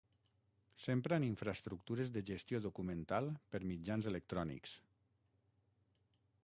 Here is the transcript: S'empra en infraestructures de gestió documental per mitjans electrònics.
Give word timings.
S'empra 0.83 1.19
en 1.21 1.25
infraestructures 1.27 2.11
de 2.15 2.23
gestió 2.31 2.63
documental 2.65 3.31
per 3.53 3.63
mitjans 3.73 4.09
electrònics. 4.15 4.77